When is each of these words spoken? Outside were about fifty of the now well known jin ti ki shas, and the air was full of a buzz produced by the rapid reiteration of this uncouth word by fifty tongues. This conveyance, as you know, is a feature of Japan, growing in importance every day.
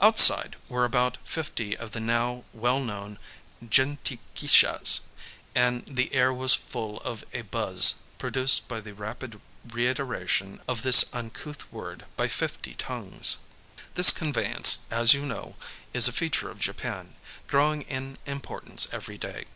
Outside 0.00 0.54
were 0.68 0.84
about 0.84 1.16
fifty 1.24 1.76
of 1.76 1.90
the 1.90 1.98
now 1.98 2.44
well 2.52 2.78
known 2.78 3.18
jin 3.68 3.98
ti 4.04 4.20
ki 4.36 4.46
shas, 4.46 5.00
and 5.56 5.84
the 5.86 6.14
air 6.14 6.32
was 6.32 6.54
full 6.54 6.98
of 7.00 7.24
a 7.32 7.42
buzz 7.42 7.96
produced 8.16 8.68
by 8.68 8.78
the 8.78 8.94
rapid 8.94 9.40
reiteration 9.68 10.60
of 10.68 10.82
this 10.82 11.06
uncouth 11.12 11.64
word 11.72 12.06
by 12.16 12.28
fifty 12.28 12.74
tongues. 12.74 13.38
This 13.96 14.12
conveyance, 14.12 14.84
as 14.88 15.14
you 15.14 15.26
know, 15.26 15.56
is 15.92 16.06
a 16.06 16.12
feature 16.12 16.48
of 16.48 16.60
Japan, 16.60 17.16
growing 17.48 17.82
in 17.82 18.18
importance 18.24 18.86
every 18.92 19.18
day. 19.18 19.46